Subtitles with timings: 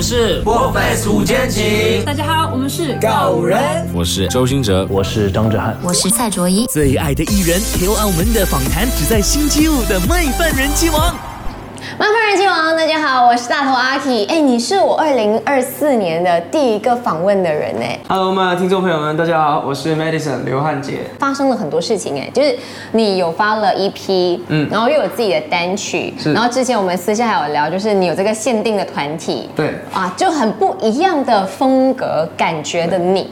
[0.00, 6.64] 们是破 face 五间情，大家好，我们是狗人，我是周星哲，我是张哲瀚，我是蔡卓宜。
[6.70, 11.14] 最爱的艺人，有澳门的访谈，只在星期五的麦饭人气王。
[12.00, 14.24] 麻烦人气王，大家好，我是大头阿 K。
[14.24, 17.98] 哎，你是我二零二四年的第一个访问的人哎。
[18.08, 21.00] Hello，嘛，听众朋友们，大家好，我是 Madison 刘汉杰。
[21.18, 22.56] 发生了很多事情哎，就是
[22.92, 26.32] 你有发了 EP，嗯，然后又有自己的单曲，是。
[26.32, 33.30] 然后之前我们私下还有聊，就是你有这个限定的团体，对，啊，就很不一样的风格感觉的你。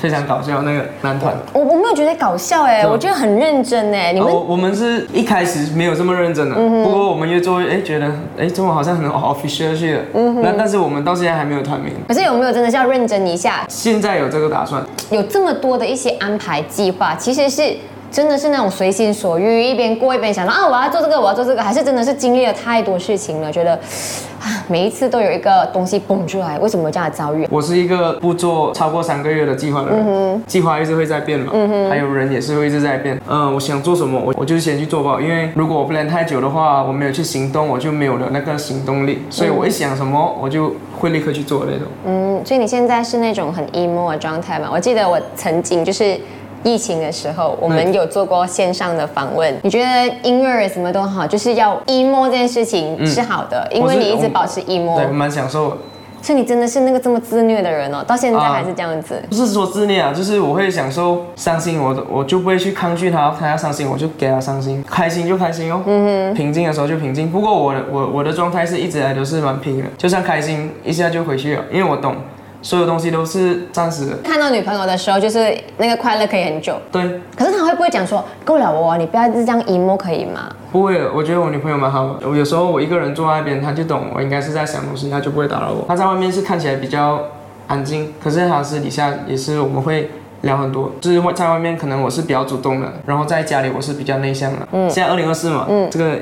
[0.00, 4.12] 非常搞笑那个男团，我我没有觉得搞笑哎，我觉得很认真哎。
[4.12, 10.02] 你们我们是一开始没有这么认真的，不过我们越做越哎觉得哎中文好像很 official 去了，
[10.42, 11.92] 那但是我们到现在还没有团名。
[12.08, 13.64] 可是有没有真的是要认真一下？
[13.68, 17.76] 现在有这个打算，有这么多的一些安排计划，其实是。
[18.10, 23.72] 真的是那种随心所欲，一边过一边想到啊，我要做这个，我要做这个，还是真的是经历了太多事情了，觉得
[24.42, 27.46] 啊，每一次都有一个东西蹦出来，为什么这样的遭遇？
[27.50, 33.20] 我是一个不做超过三个月的计划的人，计划一直会在变嘛，嗯还有人也是会一直在变。
[33.28, 41.86] 嗯，我想做什么，我我就先去做吧，因为如果我 plan 太久的话，我没有去行动，我就没有了那个行动力，所以我一想什么，我就会立刻去做那种。
[42.06, 44.68] 嗯，所以你现在是那种很 emo 的状态嘛？
[44.72, 46.18] 我记得我曾经就是。
[46.62, 49.54] 疫情的时候，我们有做过线上的访问。
[49.62, 55.76] 你觉得音乐什么都好，就是要 emo 这件事情是好的，因为你一直保持 emo，对，蛮享受。
[56.22, 59.22] 所以你真的是那个这么自虐的人哦，到现在还是这样子。
[59.30, 65.82] 不是说自虐啊，就是我会享受伤心，我我就不会去抗拒他，他要伤心我就给他伤心，开心就开心哦。
[65.86, 67.32] 嗯哼，平静的时候就平静。
[67.32, 72.14] 不过我的我我的状态是一直来都是蛮平的，就算开心一下就回去了，因为我懂。
[72.62, 74.16] 所有东西都是暂时的。
[74.22, 76.74] 看到女朋友的时候，就是那个快乐可以很久。
[76.92, 77.20] 对。
[77.36, 80.52] 可是他会不会讲说，够了我，你不要这样 emo 可以吗？
[80.70, 82.18] 不会，我觉得我女朋友蛮好。
[82.22, 85.84] 我有时候我一个人坐在那边，她就懂我应该是在想东西，她就不会打扰我。
[85.88, 87.20] 她在外面是看起来比较
[87.66, 90.10] 安静，可是她私底下也是我们会
[90.42, 90.92] 聊很多。
[91.00, 94.58] 就是在外面可能我是比较主动的，然后在家里我是比较内向的。
[94.72, 94.90] 嗯。
[94.90, 96.18] 现在二零二四嘛，嗯，这个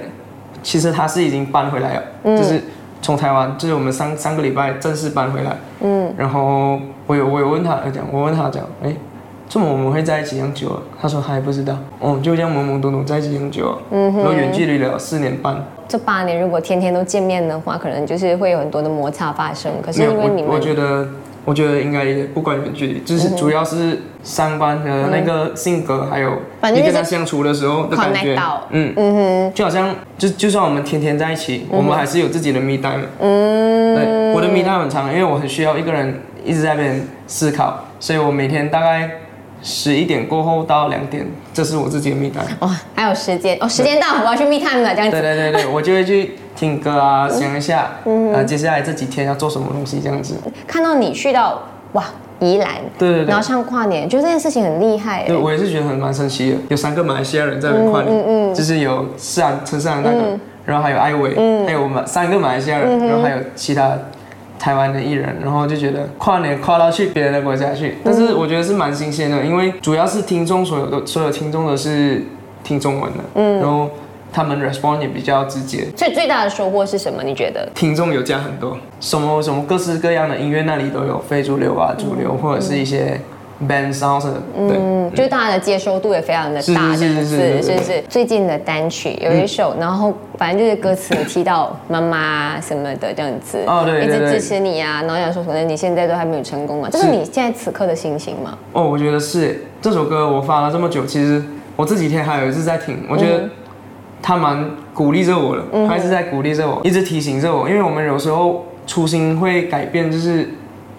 [0.62, 2.62] 其实她是已经搬回来了，就是。
[3.01, 8.95] 从台湾，就是我们上上个礼拜正式搬回来，嗯，然后我有我有问他讲，我问他讲，哎，
[9.49, 10.81] 怎么我们会在一起很久？
[11.01, 15.57] 他说还不知道，嗯，就这样懵懵懂懂在一起很久，嗯然后远距离了四年半。
[15.87, 19.73] 这八年如果天天都见面的话，可能就是会有很多的摩擦发生。
[19.83, 21.07] 可是因为你们，我觉得。
[21.49, 22.05] 我觉得应该
[22.35, 26.43] 不管远距离，就是主要是上班的那个性格，还有
[26.75, 28.39] 你跟他相处的时候的感觉，
[28.69, 33.07] 嗯嗯哼，就好像就就算我们天天在一起，我们还是有自己的 me time。
[33.19, 39.11] 嗯，对，我的 me time 很长，因为我很需要一个人一直在那边思考，所以我每天大概。
[39.61, 42.47] 十一点过后到两点，这是我自己的密探。
[42.61, 45.21] 哇，还有时间哦，时间到，我要去密探了，这样子。
[45.21, 50.35] 对对对对，我就会去听歌啊，想一下，嗯，啊，接下来这几天要做什么东西，这样子。
[50.67, 52.05] 看到你去到哇
[52.41, 55.25] 宜兰，对对对，然后像跨年，觉得这件事情很厉害。
[55.27, 63.97] 对，我也是觉得很蛮神奇的，有三个马来西亚人在那跨年，嗯嗯，就是有四安陈四安那个，然后还有艾伟，还有我们三个马来西亚人，然后还有其他。
[64.59, 72.25] 台湾的艺人，然后就觉得跨年跨到去别人的国家去，但是我觉得是蛮新鲜的，因为主要是听众所有的所有听众都是
[72.65, 73.89] 听中文的，嗯，然后
[74.33, 75.87] 他们 respond 也比较直接。
[75.97, 77.22] 所以最大的收获是什么？
[77.22, 77.69] 你觉得？
[77.75, 83.21] 听众有加很多，什么什么各式各样的音乐那里都有，非主流啊、主流或者是一些。
[83.69, 84.25] band sound
[84.56, 88.05] 嗯，就大家的接收度也非常的大，是是是是是。
[88.09, 98.56] 最近的单曲有一首，然后反正就是歌词提到妈妈什么的这样子，哦对一直支持你啊，然后想说可能你现在都还没有成功嘛，这是你现在此刻的心情吗？
[98.75, 99.65] 哦，我觉得是。
[99.83, 101.43] 这首歌我发了这么久，其实
[101.75, 103.49] 我这几天还有一次在听，我觉得
[104.23, 110.49] 他蛮鼓励着我的，他一直在鼓励着我，一直提醒着我，因为我们有时候初心会改变，就是。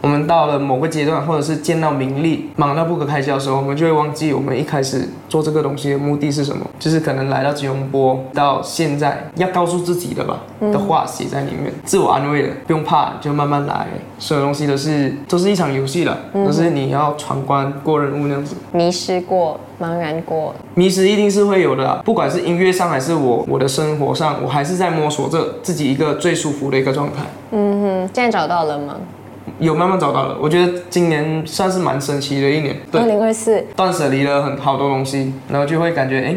[0.02, 13.88] 我们到了某个阶段，或者是见到名利，忙到不可开交的时候，我们就会忘记我们一开始做这个东西的目的是什么，就是可能来到吉隆坡到现在要告诉自己的吧的话写在里面，自我安慰的，不用怕，就慢慢来，
[14.18, 18.56] 所有东西都是都是一场游戏了，都是你要闯关过任务那样子。
[18.72, 27.24] 迷失过，茫然过，迷失一定是会有的，不管是音乐上还是我我的生活上，我还是在摸索着自己一个最舒服的一个状态。
[27.52, 28.96] 嗯哼，现在找到了吗？
[29.58, 32.76] 有慢慢找到了，我觉得今年算是蛮神奇的一年。
[32.94, 36.36] 二零二四，断舍离了很好多东西，然后就会感觉，哎，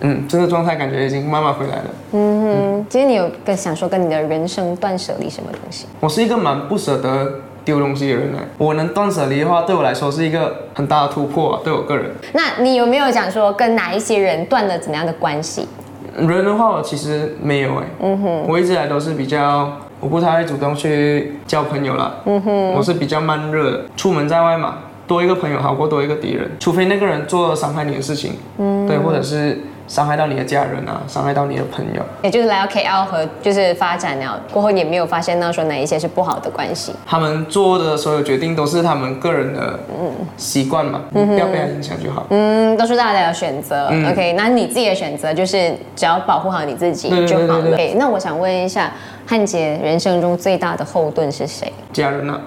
[0.00, 1.84] 嗯，这个状态感觉已经慢慢回来了。
[2.12, 5.86] 嗯哼，今天你有跟想说跟你的人生断舍离什么东西？
[6.00, 8.38] 我是一个蛮不舍得丢东西的人呢。
[8.58, 12.10] 我能断舍离的话，对我来说是一个很大的突破，啊对我个人。
[12.32, 15.66] 那你有没有讲说跟哪一些人断了怎么样的关系？
[16.16, 17.84] 人的话，我其实没有哎。
[18.00, 19.72] 嗯哼，我一直来都是比较。
[20.04, 22.16] 我不太会主动去交朋友了。
[22.26, 24.74] 嗯哼，我是比较慢热的，出门在外嘛，
[25.06, 32.02] 多一个朋友好过多一个敌人，除非那个人做了伤害你的事情，嗯，对，或者是伤害到你的家人啊，伤害到你的朋友。
[32.22, 36.92] 也就是来到 KL 和就是发展了过后，也没有发现到说哪一些是不好的关系。
[37.06, 39.78] 他们做的所有决定都是他们个人的
[40.36, 42.26] 习惯嘛，嗯不要被他影响就好。
[42.30, 43.86] 嗯，都是大家的选择。
[44.10, 47.26] OK，那你自己的选择就是只要保护好你自己就好了。
[47.26, 48.92] 对对对 OK，那我想问一下，
[49.26, 51.72] 汉杰人生中最大的后盾是谁？
[51.92, 52.40] 家人啊，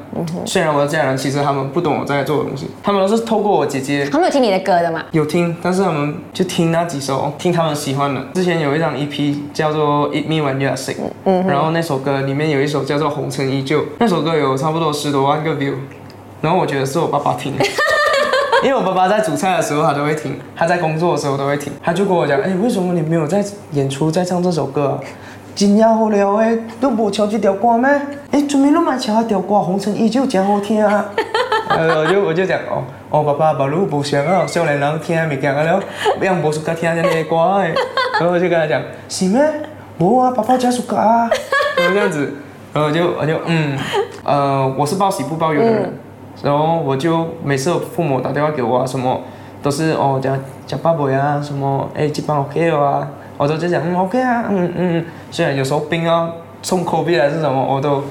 [0.46, 5.04] 虽然我的家人其实他们不懂我在做的东西，他们都是透过我姐姐他们有听你的歌的吗？
[5.12, 8.22] 有听，但是他们就听那几首，听他们喜欢的。
[8.34, 10.96] 之前有一张 EP 叫做《Eat Me When You Are Sick》，
[11.48, 15.74] 然后那首歌里面有一首叫做《红尘依旧》，那首歌有差不多十多万个 view，
[16.42, 17.66] 然后我觉得是我爸爸听的。
[18.64, 23.44] 因为我爸爸在煮菜的时候他都会听，他在工作的时候都会听，他就跟我讲，哎，为什么你没有在
[23.74, 25.00] 演出在唱这首歌啊？
[25.56, 27.90] 真要好了诶，都无唱这条歌咩？
[28.32, 31.06] 哎，准备拢买唱那条歌《红尘依旧》真好听啊！
[31.70, 35.80] 呃，我就我就讲哦，哦，爸爸，把路不想啊，少年人听的物件啊了，
[36.22, 37.74] 让无暑假听这些歌诶。
[38.20, 39.42] 然后我就跟他讲，是咩？
[40.00, 41.30] 无啊，爸爸真暑假啊。
[41.78, 42.34] 然后这样子，
[42.74, 43.78] 然后我就我就嗯，
[44.24, 45.94] 呃，我是报喜不报忧的人，
[46.44, 49.22] 然后我就每次我父母打电话给我啊，什么
[49.62, 56.30] 都是哦讲讲爸爸呀，什么哎这帮 OK 了啊，我都就讲嗯 OK 啊，嗯嗯，虽然有时候病啊
[56.62, 58.04] 送 COVID 还是什么，我都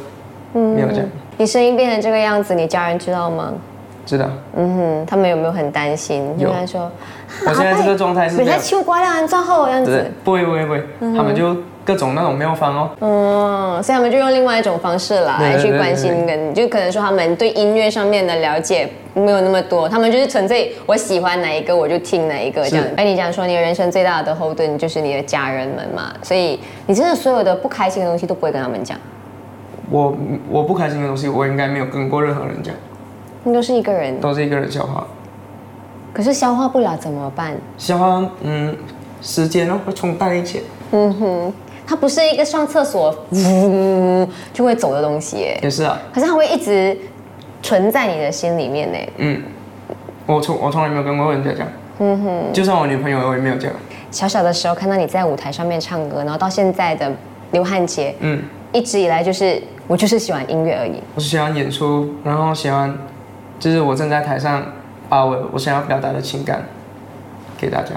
[0.52, 1.04] 没有讲，
[1.38, 3.52] 你声音变成这个样子，你家人知道吗？
[4.06, 4.26] 知道。
[4.56, 6.32] 嗯哼，他们有没有很担心？
[6.38, 6.90] 有他说，
[7.46, 22.84] 我现在这个状态是本来这样，秋瓜两人撞后这样子。，不会不会不会，他们就各种那种妙方哦，嗯，所以他们就用另外一种方式来去关心跟，就可能说他们对音乐上面的了解没有那么多，他们就是纯粹我喜欢哪一个我就听哪一个这样。
[22.96, 28.96] 哎，你讲说你的人生最大的后盾就是你的家人们嘛，所以你真的所有的不开心的东西都不会跟他们讲，
[29.90, 30.16] 我
[30.50, 32.74] 我不开心的东西，我应该没有跟过任何人讲，
[33.44, 35.06] 你都是一个人，都是一个人消化。
[36.12, 37.54] 可是消化不了怎么办？
[37.76, 38.74] 消化，嗯，
[39.20, 40.62] 时间哦会冲淡一切。
[41.86, 46.98] 它不是一个上厕所呜 就会走的东西耶，也是啊，可是它会一直
[47.62, 48.98] 存在你的心里面呢。
[49.18, 49.42] 嗯，
[50.26, 51.68] 我从我从来没有跟过人家讲，
[52.00, 53.70] 嗯哼，就算我女朋友我也没有讲，
[54.10, 57.12] 小小的时候看到你在舞台上面唱歌，然后到现在的
[57.52, 58.42] 刘汉杰，嗯，
[58.72, 61.00] 一直以来就是我就是喜欢音乐而已。
[61.14, 62.92] 我是喜欢演出，然后喜欢，
[63.58, 64.62] 就是我正在台上
[65.08, 66.64] 把我我想要表达的情感
[67.56, 67.90] 给大家。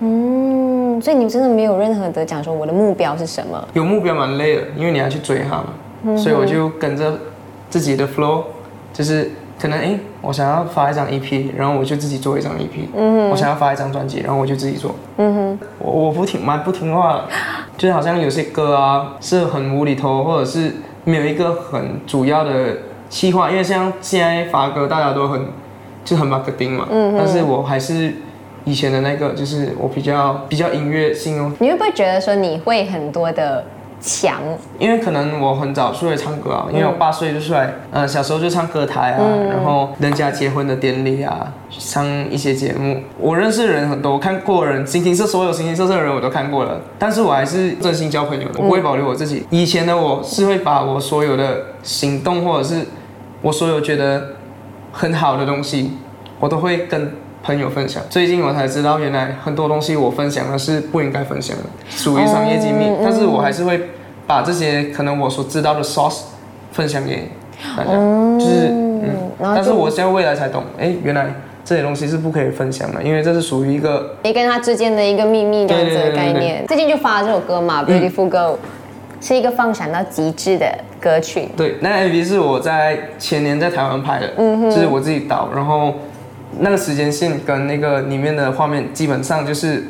[0.00, 3.66] 嗯，所以你真的没有任何的讲说我的目标是什么？
[3.72, 7.18] 有目标蛮累的，因为你要去追它嘛，所以我就跟着
[7.70, 8.42] 自己的 flow，
[8.92, 17.24] 就是可能哎，我想要发一张 EP，然后我就自己做一张 EP，嗯我想要发一张专辑，然后我就自己做，嗯哼，我我不听蛮不听话的，
[17.78, 20.74] 就是好像有些歌啊是很无厘头，或者是
[21.06, 22.76] 没有一个很主要的
[23.08, 25.46] 计划，因为像现在发哥大家都很
[26.04, 28.12] 就很 marketing 嘛，嗯但是我还是
[28.64, 33.64] 以前的那个，就是我比较比较音乐性哦，你会不会觉得说你会很多的
[34.00, 34.40] 强？
[34.78, 39.20] 因为可能我很早出来唱歌啊，因为我八岁就出来，呃，小时候就唱歌台啊，
[39.50, 43.02] 然后人家结婚的典礼啊，上一些节目。
[43.18, 49.46] 我认识的人很多，我看过的人，形形色所有形形色色的人我都看过了，但是我还是真心交朋友的，我不会保留我自己。
[49.50, 52.86] 以前的我是会把我所有的行动或者是
[53.42, 54.22] 我所有觉得
[54.92, 55.92] 很好的东西，
[56.38, 57.12] 我都会跟。
[57.46, 62.90] 朋友分享，最近我才知道，原来很多东西我分享的是不应该分享的，属于商业机密。
[63.04, 63.80] 但是我还是会
[64.26, 66.22] 把这些可能我所知道的 source
[66.72, 67.30] 分享给
[67.76, 71.32] 大家，就是嗯，但是我现在未来才懂，哎，原来
[71.64, 76.66] 这些东西是不可以分享的，因为这是属于一个你跟他之间的一个秘密这样子的概念。
[76.66, 78.54] 最近就发了这首歌嘛，《Beautiful Girl》，
[79.20, 80.66] 是一个放闪到极致的
[81.00, 81.48] 歌曲。
[81.56, 84.26] 对，那 MV 是我在前年在台湾拍的，
[84.68, 85.94] 就是我自己导，然后
[86.58, 89.84] 那个时间线跟那个里面的画面基本上就是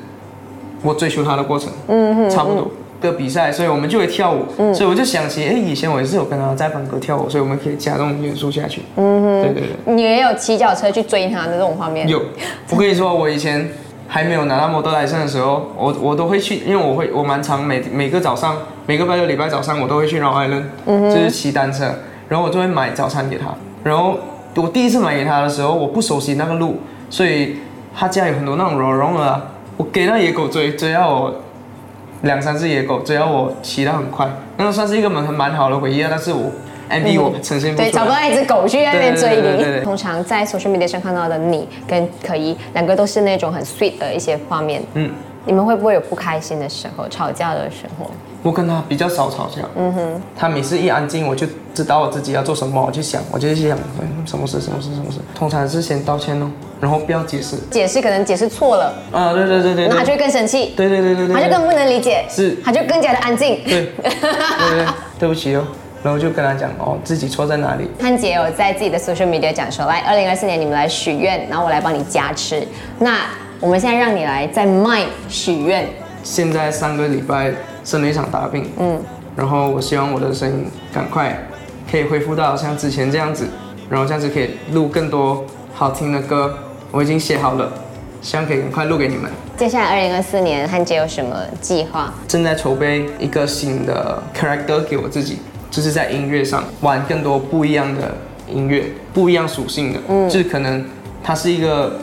[0.83, 2.71] 我追求它的过程，嗯差不多。
[2.99, 8.81] 的比赛，所以我们就会跳舞，嗯所以我就想起，哎，以前我也是有跟他在班歌跳舞，所以我们可以加这种元素下去。
[8.97, 9.95] 嗯对对对。
[9.95, 12.09] 你也有骑脚车去追他的这种画面？
[12.09, 12.23] 有，
[12.71, 13.69] 我跟你说，我以前
[14.09, 18.57] 还没有拿到摩托来生的时候，我我都会去，因为我会我蛮常每每个早上
[18.87, 21.85] 每个拜六礼拜早上我都会去绕艾伦，就是骑单车，
[22.31, 23.55] 然后我就会买早餐给他。
[23.85, 24.19] 然后
[24.57, 26.79] 我第一次买给他的时候，我不熟悉那个路，
[27.11, 27.57] 所以
[27.95, 29.43] 他家有很多那种绒绒啊，
[29.77, 31.35] 我给那野狗追追到我
[32.23, 36.09] 两三只野狗，追到我骑得很快，那个算是一个蛮蛮好的回忆啊。
[36.11, 36.51] 但是我
[36.89, 38.05] MV 我呈现不对，出来。
[38.05, 39.85] 找不到一只狗去那边追你。
[39.85, 44.83] 通常在 social media 上看到的你跟可怡两个都是那种很 sweet 的一些画面。
[44.95, 45.11] 嗯，
[45.45, 48.11] 你们会不会有不开心的时候、吵架的时候？
[48.47, 49.63] 我跟他比较少吵架。
[49.77, 55.19] 嗯哼，他每次一安静，我就知道我自己要做什么，我就想，我就想，嗯，什么事，什么事，什么事。
[55.35, 56.49] 通常是先道歉哦，
[56.81, 57.57] 然后不要解释。
[57.73, 63.61] 解释可能解释错了，啊，对对对对对那他就会更生气，对对对对对，他就更不能理解，是他就更加的安静。
[63.65, 64.11] 对对
[64.71, 64.87] 对，
[65.19, 65.65] 对不起哦，
[66.05, 67.91] 然后就跟他讲哦，自己错在哪里。
[68.01, 72.63] 汉姐有在自己的 social media 讲说，来，二零二四年你们来许愿，然后我来帮你加持。
[73.01, 73.23] 那
[73.59, 75.89] 我们现在让你来在麦许愿，
[76.23, 77.53] 现在上个礼拜
[77.87, 79.01] 生了一场大病，嗯，
[79.37, 81.41] 然后我希望我的声音赶快
[81.89, 83.47] 可以恢复到像之前这样子，
[83.89, 86.53] 然后这样子可以录更多好听的歌，
[86.91, 87.73] 我已经写好了，
[88.21, 89.31] 希望可以很快录给你们。
[89.57, 92.13] 接下来二零二四年汉杰有什么计划？
[92.27, 95.39] 正在筹备一个新的 character 给我自己，
[95.71, 98.13] 就是在音乐上玩更多不一样的
[98.53, 100.85] 音乐，不一样属性的，嗯，就是可能
[101.23, 102.01] 它是一个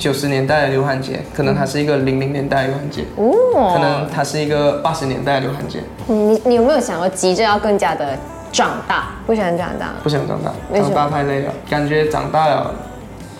[0.00, 5.78] 九十年代的刘汉杰，可能他是一个零零年代的刘汉杰，哦可能他是一个八十年代的刘汉杰。
[6.06, 8.16] 你你有没有想过急着要更加的
[8.50, 9.10] 长大？
[9.26, 9.90] 不想长大？
[10.02, 12.74] 不想长大，长大太累了，感觉长大了，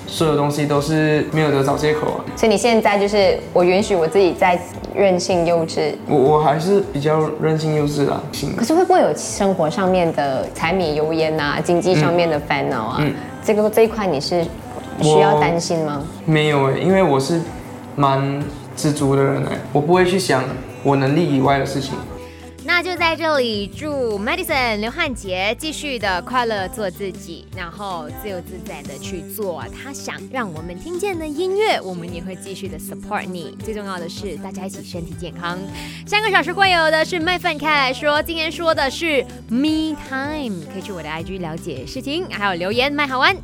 [0.06, 2.20] 所有东西都是没有得找借口啊。
[2.36, 4.60] 所以你现在就是我允许我自己在
[4.94, 12.96] 任性幼稚，我我还是比较任性幼稚啦，行可是会不会有生活上面的柴米油盐啊，经济上面的烦恼啊？
[13.00, 14.44] 嗯这个这一块你是
[15.02, 16.07] 需要担心吗？
[16.25, 17.40] 没有哎，因为我是
[17.97, 18.42] 蛮
[18.76, 20.45] 知足的人哎，我不会去想
[20.83, 21.95] 我能力以外的事情。
[22.62, 33.57] 那就在这里祝 Madison 刘汉杰继续的快乐做自己，然后自由自在的去做他想让我们听见的音乐，我们也会继续的 support 你。
[33.64, 35.59] 最重要的是大家一起身体健康。
[36.07, 43.35] 下个小时会有的是麦饭开来说，今天说的是 me time，可以去我的 IG 了解事情，还有留言麦好玩。